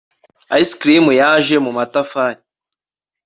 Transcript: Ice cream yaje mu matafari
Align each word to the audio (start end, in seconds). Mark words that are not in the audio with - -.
Ice 0.61 0.73
cream 0.81 1.05
yaje 1.21 1.55
mu 1.65 1.71
matafari 1.77 2.41